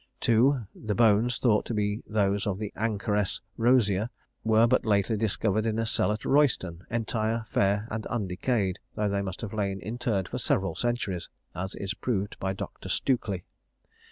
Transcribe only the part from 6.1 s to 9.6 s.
at Royston, entire, fair, and undecayed, though they must have